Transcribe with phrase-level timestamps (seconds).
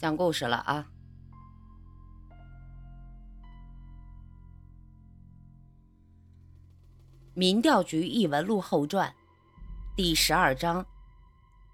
[0.00, 0.90] 讲故事了啊！
[7.34, 9.14] 民调局异闻录后传
[9.94, 10.86] 第十二章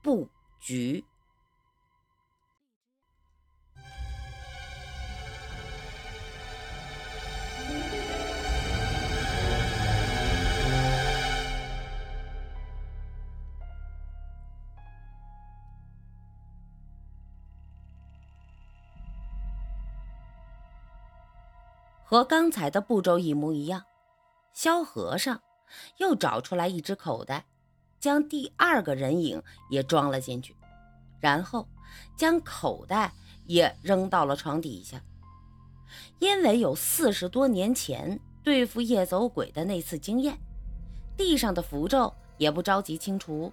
[0.03, 0.29] 布
[0.59, 1.05] 局。
[22.09, 23.83] 和刚才的步骤一模一样，
[24.53, 25.43] 萧和尚
[25.97, 27.45] 又找出来一只口袋，
[27.99, 30.55] 将第二个人影也装了进去，
[31.19, 31.67] 然后
[32.17, 33.13] 将口袋
[33.47, 35.03] 也扔到了床底下。
[36.21, 40.39] 因为有四十多年前对付夜走鬼的那次经验，
[41.17, 43.53] 地上的符咒也不着急清除。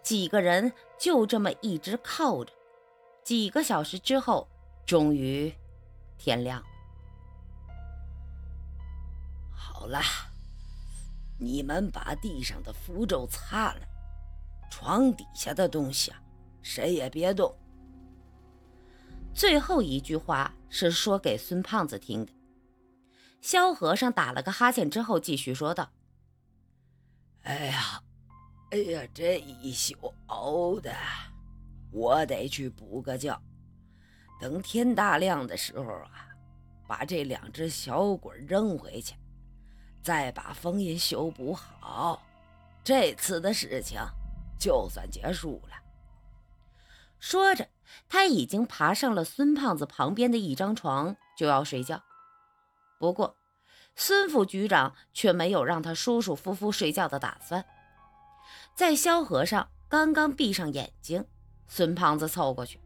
[0.00, 2.52] 几个人就这么一直靠着，
[3.24, 4.46] 几个小时之后，
[4.86, 5.52] 终于
[6.16, 6.62] 天亮。
[6.62, 6.77] 好
[9.88, 10.00] 了，
[11.38, 13.80] 你们把地上的符咒擦了，
[14.70, 16.22] 床底下的东西啊，
[16.62, 17.54] 谁也别动。
[19.34, 22.32] 最后一句话是说给孙胖子听的。
[23.40, 25.92] 萧和尚打了个哈欠之后，继续说道
[27.44, 28.02] ：“哎呀，
[28.70, 30.92] 哎呀，这一宿熬的，
[31.92, 33.40] 我得去补个觉。
[34.40, 36.28] 等天大亮的时候啊，
[36.88, 39.14] 把这两只小鬼扔回去。”
[40.02, 42.22] 再把封印修补好，
[42.82, 44.00] 这次的事情
[44.58, 45.76] 就算结束了。
[47.20, 47.68] 说着，
[48.08, 52.02] 他已经爬上了孙胖子旁边的一张床，就要睡觉。
[52.98, 53.36] 不过，
[53.96, 57.64] 孙副局长却没有让他舒舒服服睡觉的打算。
[58.74, 61.24] 在萧和尚刚刚闭上眼睛，
[61.66, 62.80] 孙胖子凑过去，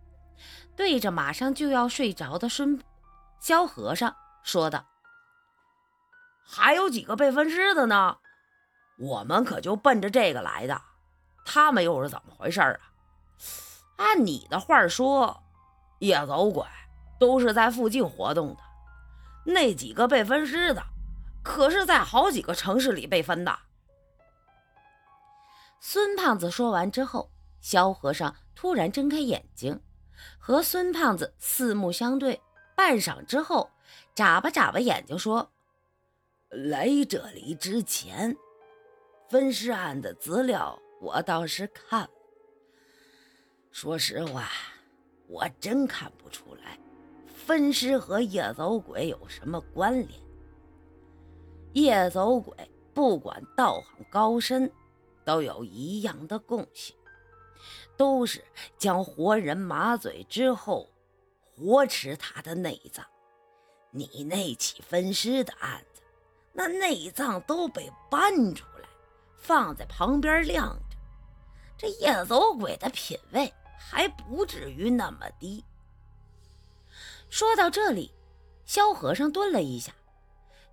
[0.75, 2.83] 对着马上就要睡着的孙
[3.39, 4.87] 萧和尚说道。
[6.55, 8.19] 还有几个被分尸的呢，
[8.99, 10.83] 我们可就奔着这个来的。
[11.47, 12.79] 他们又是怎么回事啊？
[13.97, 15.43] 按你的话说，
[16.01, 16.65] 夜走鬼
[17.19, 18.61] 都是在附近活动的，
[19.47, 20.83] 那几个被分尸的，
[21.43, 23.59] 可是在好几个城市里被分的。
[25.81, 27.31] 孙胖子说完之后，
[27.61, 29.81] 萧和尚突然睁开眼睛，
[30.39, 32.41] 和孙胖子四目相对，
[32.77, 33.71] 半晌之后，
[34.15, 35.52] 眨巴眨巴眼睛说。
[36.53, 38.37] 来这里之前，
[39.31, 42.11] 分尸案的资料我倒是看了。
[43.71, 44.51] 说实话，
[45.29, 46.79] 我真看不出来
[47.27, 50.21] 分尸和夜走鬼有什么关联。
[51.73, 52.55] 夜走鬼
[52.93, 54.71] 不管道行高深，
[55.25, 56.95] 都有一样的共性，
[57.97, 58.45] 都是
[58.77, 60.93] 将活人麻醉之后，
[61.57, 63.03] 活吃他的内脏。
[63.91, 66.02] 你那起分尸的案子。
[66.53, 68.89] 那内脏都被搬出来，
[69.37, 70.97] 放在旁边晾着。
[71.77, 75.65] 这夜走鬼的品味还不至于那么低。
[77.31, 78.15] 说到这里，
[78.67, 79.93] 萧和尚顿了一下，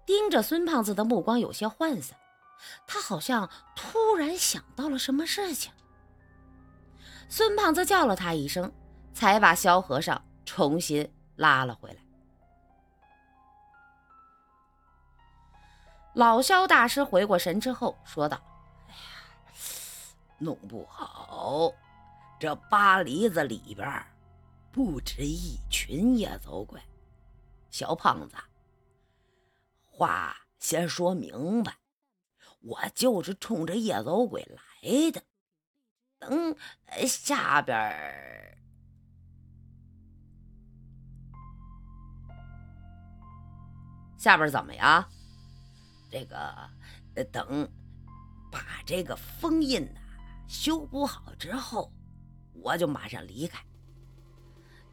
[0.06, 2.17] 盯着孙胖子的目光有些涣散。
[2.85, 5.72] 他好像突然想到了什么事情。
[7.29, 8.69] 孙胖子叫了他一声，
[9.13, 12.09] 才把萧和尚重新拉了回来。
[16.19, 18.41] 老萧大师回过神之后说道
[18.90, 19.00] ：“哎呀，
[20.38, 21.72] 弄不好
[22.38, 24.06] 这八梨子里边
[24.69, 26.78] 不止一群夜走鬼。
[27.69, 28.35] 小胖子，
[29.85, 31.78] 话先说明白，
[32.63, 35.24] 我就是冲着夜走鬼来的。
[36.19, 36.53] 等
[37.08, 38.58] 下边，
[44.18, 45.09] 下边怎么样？”
[46.09, 47.70] 这个等
[48.52, 50.00] 把这个封印呐
[50.47, 51.92] 修补好之后，
[52.53, 53.64] 我就马上离开。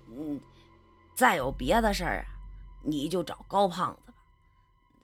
[0.08, 0.40] 嗯，
[1.16, 2.26] 再有别的事儿啊，
[2.84, 4.18] 你就找高胖子吧。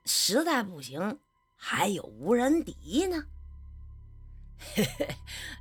[0.04, 1.18] 实在不行，
[1.56, 3.24] 还有无人敌呢。
[4.58, 5.08] 嘿 嘿，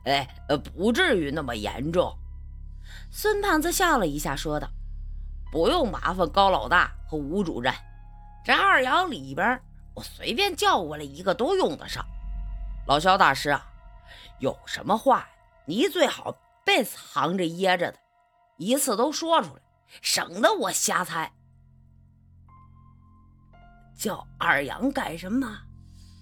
[0.03, 2.15] 哎，不至于那么严重。
[3.09, 4.69] 孙胖子笑了一下，说道
[5.51, 7.73] ：“不用麻烦高老大和吴主任，
[8.43, 9.59] 这二阳里边。”
[9.93, 12.05] 我随便叫过来一个都用得上，
[12.87, 13.65] 老肖大师啊，
[14.39, 15.27] 有什么话
[15.65, 16.35] 你最好
[16.65, 17.99] 别藏着掖着的，
[18.57, 19.61] 一次都说出来，
[20.01, 21.31] 省得我瞎猜。
[23.95, 25.59] 叫二阳干什么？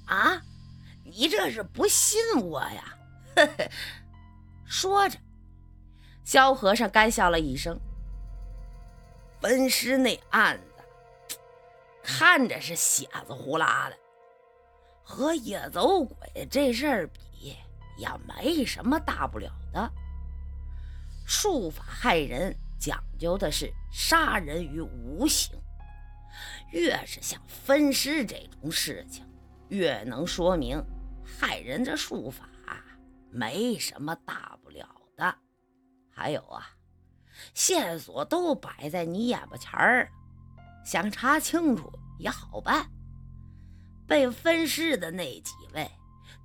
[0.05, 0.41] 啊，
[1.05, 2.97] 你这是不信我呀？
[3.35, 3.69] 呵呵。
[4.65, 5.17] 说着，
[6.23, 7.79] 萧和尚干笑了一声，
[9.39, 10.59] 分尸那案
[12.19, 13.97] 看着是血子呼啦的，
[15.01, 17.55] 和野走鬼这事儿比
[17.95, 19.89] 也没什么大不了的。
[21.25, 25.57] 术法害人讲究的是杀人于无形，
[26.73, 29.25] 越是像分尸这种事情，
[29.69, 30.83] 越能说明
[31.23, 32.49] 害人的术法
[33.31, 35.33] 没什么大不了的。
[36.11, 36.69] 还有啊。
[37.53, 40.11] 线索都摆在你眼巴前儿，
[40.83, 41.89] 想查清楚
[42.19, 42.87] 也好办。
[44.07, 45.89] 被分尸的那几位，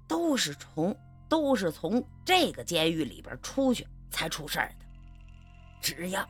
[0.09, 0.97] 都是从
[1.29, 4.87] 都是从这个监狱里边出去才出事儿的。
[5.81, 6.27] 只要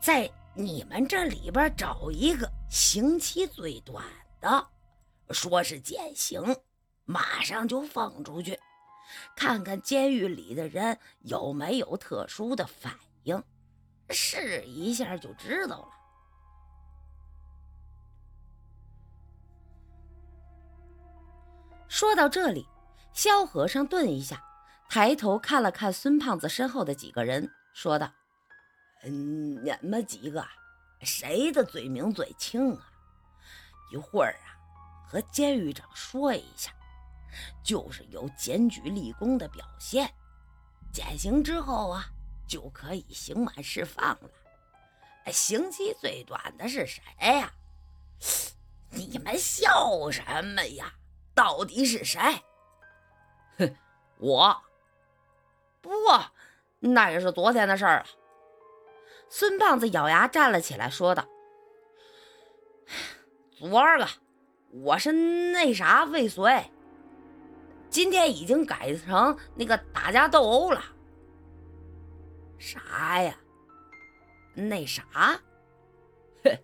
[0.00, 4.04] 在你们这里边找一个刑期最短
[4.40, 4.66] 的，
[5.30, 6.42] 说是减刑，
[7.04, 8.58] 马上就放出去，
[9.36, 13.42] 看看监狱里的人有没有特殊的反应。
[14.10, 15.88] 试一下就知道了。
[21.92, 22.66] 说到这里，
[23.12, 24.42] 萧和尚顿一下，
[24.88, 28.10] 抬头看了看孙胖子身后的几个人，说道
[29.04, 30.42] ：“嗯，你们几个
[31.02, 32.88] 谁的罪名最轻啊？
[33.92, 34.56] 一会儿啊，
[35.06, 36.72] 和监狱长说一下，
[37.62, 40.10] 就是有检举立功的表现。
[40.94, 42.06] 减刑之后啊。”
[42.48, 44.30] 就可以刑满释放了。
[45.32, 47.50] 刑期最短的是谁呀？
[48.90, 50.92] 你们笑什么呀？
[51.34, 52.20] 到底是谁？
[53.58, 53.76] 哼，
[54.18, 54.62] 我。
[55.80, 56.24] 不过
[56.78, 58.06] 那也是昨天的事儿了。
[59.28, 61.24] 孙胖子咬牙站了起来，说道
[63.50, 64.06] ：“昨儿个
[64.70, 66.70] 我是那啥未遂，
[67.88, 70.82] 今天已经改成那个打架斗殴了。”
[72.58, 73.34] 啥呀？
[74.54, 75.02] 那啥？
[76.44, 76.58] 哼，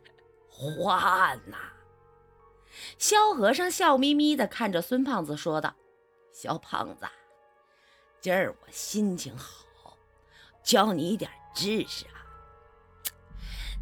[0.48, 1.56] 换呐！
[2.98, 5.72] 萧和尚笑眯眯地看着孙胖子说道
[6.34, 7.06] ：“小胖子，
[8.20, 9.96] 今儿我心情好，
[10.64, 12.18] 教你一点知识啊。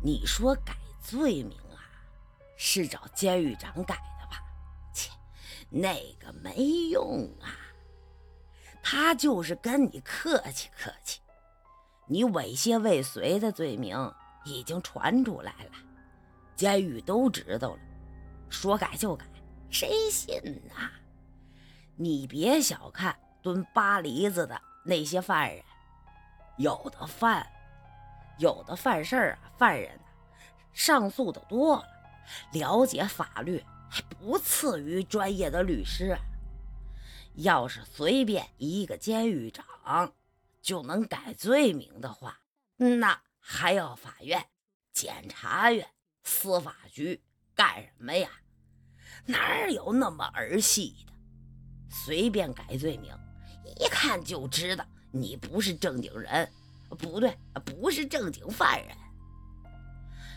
[0.02, 1.80] 你说改罪名啊，
[2.58, 4.42] 是找监狱长改的吧？
[4.92, 5.10] 切，
[5.70, 6.54] 那个没
[6.90, 7.56] 用啊，
[8.82, 11.20] 他就是跟你客气客气。”
[12.08, 14.14] 你猥亵未遂的罪名
[14.44, 15.72] 已经传出来了，
[16.54, 17.80] 监狱都知道了，
[18.56, 19.26] 说改就改，
[19.70, 20.91] 谁信呐？
[21.94, 25.62] 你别小看蹲八梨子的那些犯人，
[26.56, 27.47] 有的犯，
[28.38, 30.00] 有的犯事儿啊，犯人
[30.73, 31.85] 上诉的多了，
[32.53, 36.17] 了解法律还不次于专业的律师。
[37.35, 40.14] 要是随便一个监狱长。
[40.62, 42.41] 就能改罪名的话，
[42.76, 44.49] 那还要法院、
[44.93, 45.88] 检察院、
[46.25, 47.23] 司法局
[47.55, 48.29] 干什么呀？
[49.26, 51.12] 哪有那么儿戏的？
[51.88, 53.12] 随便改罪名，
[53.78, 56.50] 一看就知道你不是正经人，
[56.90, 58.96] 不对，不是正经犯人。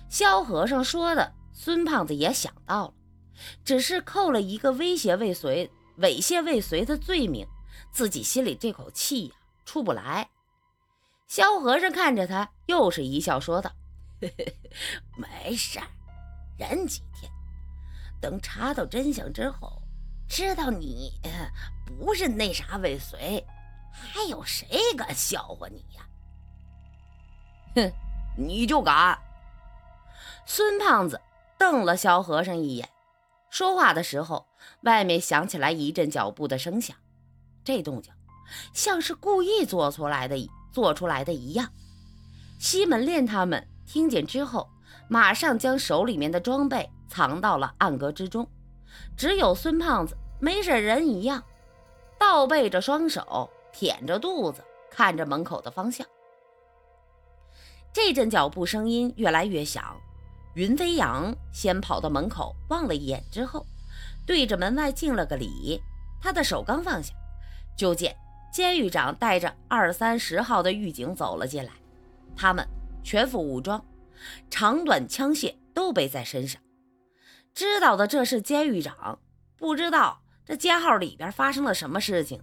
[0.10, 2.94] 萧和尚说的，孙胖子也想到了，
[3.64, 5.70] 只是扣了一个威胁未遂、
[6.00, 7.48] 猥亵未遂的罪名，
[7.92, 9.36] 自己心里这口气呀。
[9.66, 10.28] 出不来，
[11.28, 13.72] 萧和尚看着他，又是一笑，说道
[15.16, 15.86] ：“没事儿，
[16.58, 17.32] 忍几天，
[18.22, 19.82] 等查到真相之后，
[20.28, 21.12] 知道你
[21.86, 23.44] 不是那啥未遂，
[23.92, 26.06] 还有谁敢笑话你呀？”
[27.76, 27.92] 哼，
[28.38, 29.18] 你就敢？
[30.46, 31.22] 孙胖子
[31.58, 32.90] 瞪了萧和尚一眼，
[33.50, 34.48] 说话的时候，
[34.82, 36.96] 外面响起来一阵脚步的声响，
[37.64, 38.12] 这动静。
[38.74, 41.72] 像是故意做出来的，做出来的一样。
[42.58, 44.68] 西门烈他们听见之后，
[45.10, 48.48] 马上将手里面的装备藏到了暗格之中。
[49.18, 51.44] 只有孙胖子没事人一样，
[52.18, 56.08] 倒背着双手，舔着肚子，看着门口的方向。
[57.92, 59.96] 这阵脚步声音越来越响，
[60.54, 63.66] 云飞扬先跑到门口望了一眼之后，
[64.26, 65.82] 对着门外敬了个礼。
[66.22, 67.14] 他的手刚放下，
[67.76, 68.16] 就见。
[68.52, 71.72] 监狱长带着二三十号的狱警走了进来，
[72.36, 72.68] 他们
[73.04, 73.80] 全副武装，
[74.50, 76.62] 长短枪械都背在身上。
[77.54, 79.20] 知道的这是监狱长，
[79.58, 82.42] 不知道这监号里边发生了什么事情，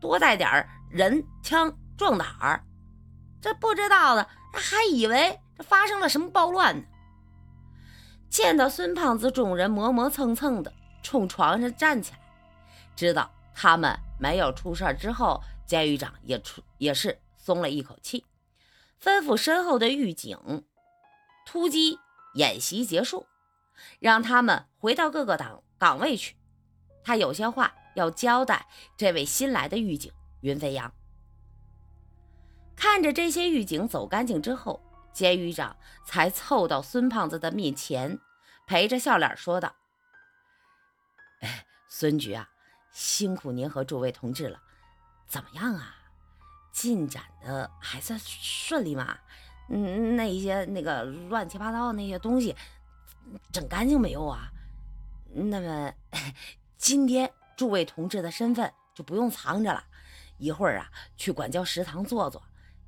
[0.00, 2.64] 多带点人枪壮胆儿。
[3.40, 6.84] 这不知道的还以为这发生了什么暴乱呢。
[8.30, 10.72] 见到孙胖子，众人磨磨蹭蹭的
[11.02, 12.18] 冲床上站起来，
[12.96, 13.98] 知道他们。
[14.20, 18.26] 没有出事之后，监狱长也出也是松了一口气，
[19.00, 20.36] 吩咐身后的狱警
[21.50, 21.98] 突击
[22.34, 23.26] 演习结束，
[24.00, 26.36] 让他们回到各个岗岗位去。
[27.02, 28.66] 他有些话要交代
[28.98, 30.12] 这位新来的狱警
[30.42, 30.92] 云飞扬。
[32.76, 35.74] 看着这些狱警走干净之后，监狱长
[36.04, 38.18] 才凑到孙胖子的面前，
[38.66, 39.74] 陪着笑脸说道
[41.40, 42.46] ：“哎，孙局啊，
[42.92, 44.60] 辛苦您和诸位同志了。
[45.26, 45.94] 怎么样啊？
[46.72, 49.18] 进展的还算顺利吗？
[49.68, 52.54] 嗯，那一些那个乱七八糟的那些东西，
[53.52, 54.50] 整干净没有啊？
[55.32, 55.92] 那么
[56.76, 59.84] 今天诸位同志的身份就不用藏着了，
[60.38, 62.42] 一会儿啊去管教食堂坐坐。”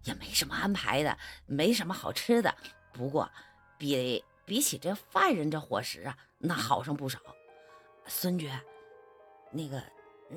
[0.04, 2.54] 也没什么安排的，没什么好吃的。
[2.90, 3.30] 不过，
[3.76, 7.18] 比比起这犯人这伙食啊，那好上不少。
[8.06, 8.50] 孙局，
[9.52, 9.82] 那个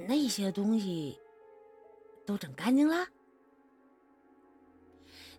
[0.05, 1.17] 那些东西
[2.25, 3.07] 都整干净了。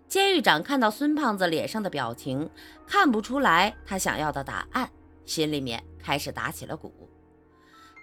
[0.08, 2.48] 监狱长看到孙胖子脸上的表情，
[2.86, 4.90] 看不出来他想要的答案，
[5.24, 7.10] 心里面开始打起了鼓。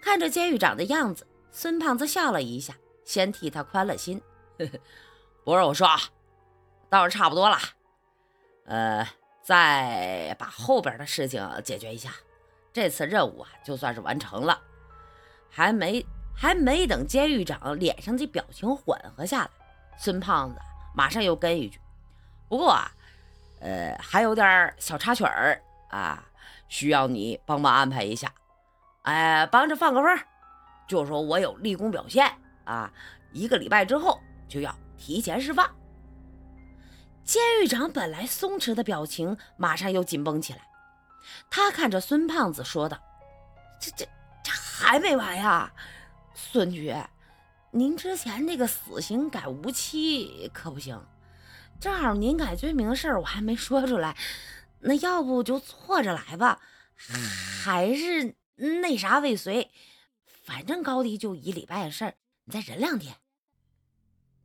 [0.01, 2.73] 看着监狱长的样子，孙胖子笑了一下，
[3.05, 4.21] 先替他宽了心。
[4.57, 4.79] 呵呵。
[5.43, 5.87] 不是我说，
[6.89, 7.57] 倒是差不多了。
[8.65, 9.07] 呃，
[9.41, 12.11] 再把后边的事情解决一下，
[12.71, 14.61] 这次任务啊就算是完成了。
[15.49, 16.05] 还没
[16.35, 19.49] 还没等监狱长脸上的表情缓和下来，
[19.97, 20.59] 孙胖子
[20.95, 21.79] 马上又跟一句
[22.51, 22.91] ：“不过啊，
[23.61, 26.21] 呃，还有点小插曲儿啊，
[26.67, 28.29] 需要你帮忙安排一下。
[29.03, 30.19] 哎，帮着放个风，
[30.85, 32.29] 就说我有立功表现
[32.65, 32.91] 啊，
[33.31, 35.67] 一个礼拜之后就要。”提前释放。
[37.23, 40.59] 监狱长本来松弛的表情马上又紧绷起来，
[41.49, 42.99] 他看着孙胖子说道
[43.81, 44.05] ：“这、这、
[44.43, 45.71] 这还没完呀，
[46.35, 46.93] 孙局，
[47.71, 51.01] 您之前那个死刑改无期可不行。
[51.81, 54.15] 正好您改罪名的事儿我还没说出来，
[54.81, 56.61] 那要不就错着来吧，
[57.63, 59.71] 还是那啥未遂。
[60.43, 62.13] 反正高低就一礼拜的事儿，
[62.45, 63.15] 你再忍两天。”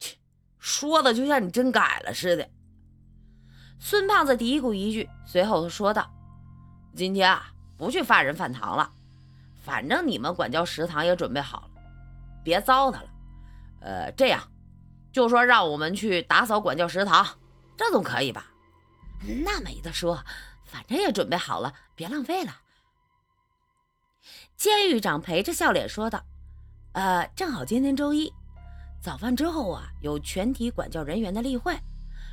[0.01, 0.17] 切
[0.59, 2.49] 说的就像你真改了似的。
[3.79, 6.11] 孙胖子嘀咕一句，随后说道
[6.97, 8.91] ：“今天啊，不去犯人饭堂了，
[9.63, 11.83] 反正你们管教食堂也准备好了，
[12.43, 13.11] 别糟蹋了。
[13.83, 14.43] 呃，这样，
[15.17, 17.27] 就说让我们去打扫管教食堂，
[17.75, 18.53] 这总可以吧
[19.43, 20.23] ？”“那没得说，
[20.67, 22.55] 反正也准备好了，别浪费了。”
[24.59, 26.23] 监狱长陪着笑脸说道
[26.93, 28.31] ：“呃，正好今天周一。”
[29.01, 31.75] 早饭之后啊，有全体管教人员的例会，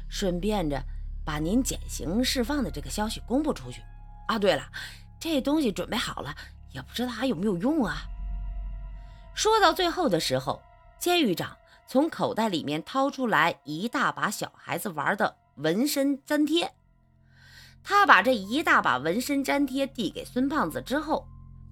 [0.10, 0.84] 顺便着
[1.24, 3.82] 把您减刑释放的这个消息公布出去。
[4.28, 4.70] 啊，对了，
[5.22, 6.36] 这东西准备好了，
[6.72, 8.04] 也不知道还有没有用啊。
[9.34, 10.62] 说到最后的时候，
[11.00, 11.56] 监狱长
[11.88, 16.74] 从口袋里面掏出来一大把小孩子玩的纹身粘贴，
[17.84, 21.28] 他把这一大把纹身粘贴递给孙胖子之后，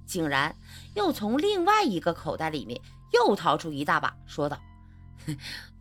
[0.05, 0.55] 竟然
[0.95, 2.79] 又从另外一个口袋里面
[3.13, 4.59] 又掏出一大把，说道。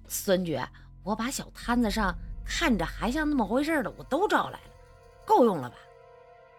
[0.07, 0.59] 孙局，
[1.03, 4.71] 我把小摊子上看着还像那么回事的，我都找来了，
[5.27, 5.77] 够用了吧？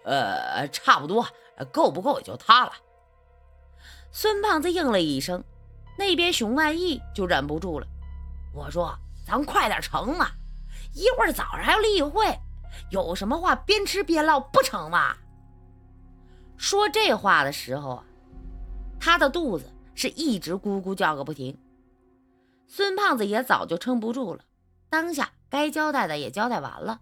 [0.04, 1.28] 呃，差不多，
[1.72, 2.74] 够不够也就他了。
[4.12, 5.44] 孙胖子应了一声，
[5.98, 7.88] 那边熊万义就忍不住了，
[8.54, 10.32] 我说：“咱快点成啊！
[10.94, 12.38] 一会儿早上还要例会，
[12.90, 15.16] 有什么话边吃边唠不成吗？”
[16.58, 18.04] 说这话的时候啊，
[19.00, 21.58] 他的肚子是一直咕咕叫个不停。
[22.68, 24.44] 孙胖子也早就撑不住了，
[24.90, 27.02] 当下该交代的也交代完了，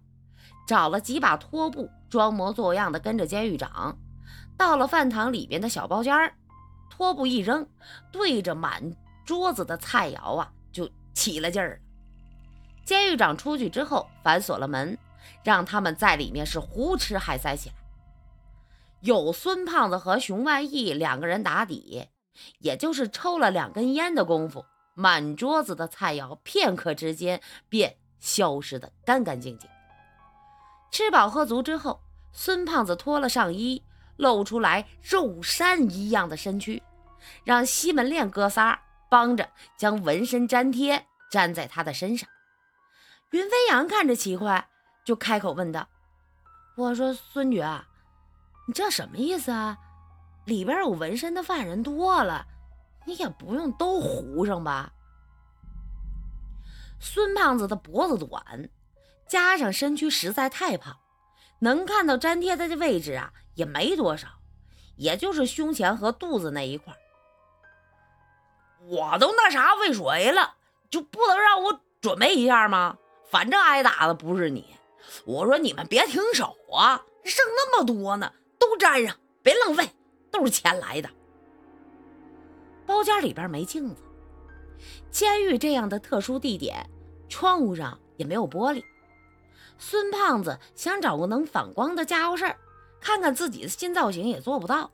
[0.66, 3.98] 找了几把拖布，装模作样的跟着监狱长
[4.56, 6.34] 到了饭堂里边的小包间儿，
[7.00, 7.66] 拖布一扔，
[8.12, 11.80] 对着满桌子的菜肴啊就起了劲儿。
[12.84, 14.98] 监狱长出去之后反锁了门，
[15.42, 17.74] 让他们在里面是胡吃海塞起来。
[19.00, 22.06] 有孙胖子和熊万义两个人打底，
[22.58, 24.62] 也就是抽了两根烟的功夫。
[24.92, 27.40] 满桌子的菜肴，片刻之间
[27.70, 29.70] 便消失得干干净净。
[30.90, 31.98] 吃饱喝足之后，
[32.30, 33.82] 孙胖子脱了上衣，
[34.16, 36.82] 露出来肉山一样的身躯，
[37.44, 42.28] 让西门链哥仨帮着将纹身粘贴粘在他的身上。
[43.30, 44.68] 云飞扬看着奇怪，
[45.04, 45.88] 就开口问道
[46.76, 47.62] ：“我说孙女，
[48.66, 49.78] 你这什么意思啊？
[50.44, 52.46] 里边有纹身的犯人多了。”
[53.06, 54.92] 你也不用都糊上吧。
[57.00, 58.68] 孙胖子的脖子短，
[59.26, 60.98] 加上身躯实在太胖，
[61.60, 64.28] 能看到粘贴的位置啊也没多少，
[64.96, 66.94] 也就是胸前和肚子那一块。
[68.90, 70.56] 我都那啥未遂了，
[70.90, 72.98] 就不能让我准备一下吗？
[73.30, 74.66] 反正挨打的不是你，
[75.24, 79.88] 我说你们别停手啊，剩那么多呢，都粘上，别浪费，
[80.32, 81.08] 都是钱来的。
[82.84, 84.02] 包间里边没镜子，
[85.12, 86.90] 监狱这样的特殊地点，
[87.28, 88.82] 窗户上也没有玻璃。
[89.78, 92.58] 孙胖子想找个能反光的家伙事儿，
[93.00, 94.90] 看看自己的新造型，也做不到。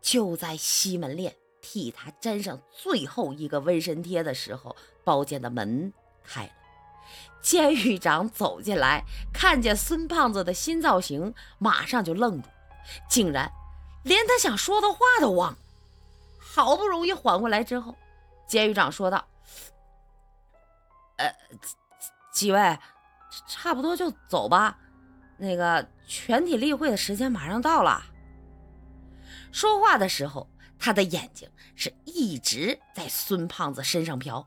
[0.00, 1.36] 就在西门烈
[1.70, 5.92] 替他粘上最后一个纹身贴的时候，包间的门
[6.24, 6.52] 开了，
[7.42, 12.48] 监狱长走进来，看见孙胖子的新造型，马上就愣住，
[13.06, 13.52] 竟然
[14.02, 15.58] 连他想说的话都忘了。
[16.40, 17.94] 好不容易缓过来之后，
[18.46, 19.22] 监狱长说道
[21.20, 21.30] ：“呃，
[22.32, 22.78] 几位，
[23.46, 24.78] 差不多就走吧。
[25.36, 28.02] 那个全体例会的时间马上到了。”
[29.52, 30.48] 说话的时候，
[30.78, 34.44] 他的眼睛是一直在孙胖子身上瞟。